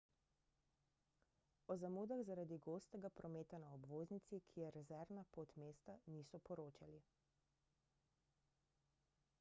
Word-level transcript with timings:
o 1.73 1.75
zamudah 1.81 2.23
zaradi 2.29 2.57
gostega 2.67 3.11
prometa 3.19 3.59
na 3.65 3.69
obvoznici 3.77 4.39
ki 4.47 4.63
je 4.63 4.71
rezervna 4.77 5.25
pot 5.37 5.55
mesta 5.65 5.97
niso 6.17 6.43
poročali 6.49 7.03